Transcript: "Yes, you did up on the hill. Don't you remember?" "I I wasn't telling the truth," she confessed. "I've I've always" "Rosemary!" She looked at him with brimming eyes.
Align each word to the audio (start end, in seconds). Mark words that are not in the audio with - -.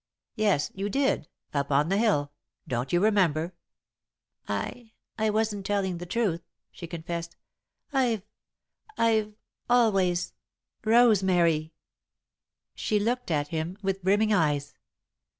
"Yes, 0.33 0.71
you 0.73 0.89
did 0.89 1.27
up 1.53 1.69
on 1.71 1.89
the 1.89 1.97
hill. 1.99 2.31
Don't 2.67 2.91
you 2.91 2.99
remember?" 2.99 3.53
"I 4.47 4.93
I 5.19 5.29
wasn't 5.29 5.63
telling 5.63 5.99
the 5.99 6.07
truth," 6.07 6.41
she 6.71 6.87
confessed. 6.87 7.37
"I've 7.93 8.23
I've 8.97 9.35
always" 9.69 10.33
"Rosemary!" 10.93 11.73
She 12.73 12.99
looked 12.99 13.29
at 13.29 13.49
him 13.49 13.77
with 13.83 14.01
brimming 14.03 14.33
eyes. 14.33 14.73